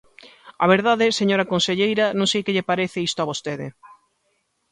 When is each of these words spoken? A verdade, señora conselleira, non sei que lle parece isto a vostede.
A 0.63 0.65
verdade, 0.73 1.15
señora 1.19 1.49
conselleira, 1.53 2.05
non 2.17 2.27
sei 2.31 2.41
que 2.45 2.53
lle 2.55 2.67
parece 2.71 3.05
isto 3.09 3.19
a 3.21 3.29
vostede. 3.31 3.67